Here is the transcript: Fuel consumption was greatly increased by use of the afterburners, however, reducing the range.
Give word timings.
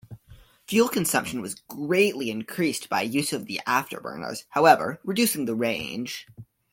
Fuel 0.65 0.89
consumption 0.89 1.41
was 1.41 1.53
greatly 1.53 2.31
increased 2.31 2.89
by 2.89 3.03
use 3.03 3.33
of 3.33 3.45
the 3.45 3.61
afterburners, 3.67 4.45
however, 4.49 4.99
reducing 5.03 5.45
the 5.45 5.53
range. 5.53 6.27